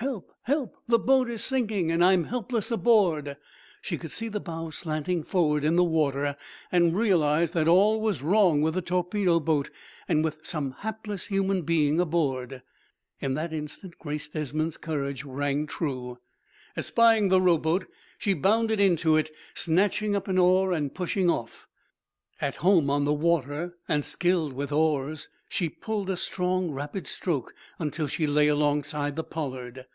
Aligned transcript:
"Help! 0.00 0.30
help! 0.42 0.76
The 0.86 0.98
boat 1.00 1.28
is 1.28 1.42
sinking, 1.42 1.90
and 1.90 2.04
I'm 2.04 2.22
helpless 2.22 2.70
aboard." 2.70 3.36
She 3.82 3.98
could 3.98 4.12
see 4.12 4.28
the 4.28 4.38
bow 4.38 4.70
slanting 4.70 5.24
forward 5.24 5.64
in 5.64 5.74
the 5.74 5.82
water, 5.82 6.36
and 6.70 6.94
realized 6.96 7.52
that 7.54 7.66
all 7.66 8.00
was 8.00 8.22
wrong 8.22 8.62
with 8.62 8.74
the 8.74 8.80
torpedo 8.80 9.40
boat, 9.40 9.70
and 10.06 10.22
with 10.22 10.46
some 10.46 10.70
hapless 10.70 11.26
human 11.26 11.62
being 11.62 11.98
aboard. 11.98 12.62
In 13.18 13.34
that 13.34 13.52
instant 13.52 13.98
Grace 13.98 14.28
Desmond's 14.28 14.76
courage 14.76 15.24
rang 15.24 15.66
true. 15.66 16.18
Espying 16.76 17.26
the 17.26 17.40
rowboat, 17.40 17.86
she 18.18 18.34
bounded 18.34 18.78
into 18.78 19.16
it, 19.16 19.32
snatching 19.54 20.14
up 20.14 20.28
an 20.28 20.38
oar 20.38 20.72
and 20.72 20.94
pushing 20.94 21.28
off. 21.28 21.64
At 22.40 22.54
home 22.56 22.88
on 22.88 23.04
the 23.04 23.12
water 23.12 23.76
and 23.88 24.04
skilled 24.04 24.52
with 24.52 24.70
oars, 24.70 25.28
she 25.50 25.68
pulled 25.70 26.08
a 26.10 26.16
strong, 26.16 26.70
rapid 26.70 27.06
stroke 27.06 27.52
until 27.80 28.06
she 28.06 28.26
lay 28.28 28.46
alongside 28.48 29.16
the 29.16 29.24
"Pollard." 29.24 29.86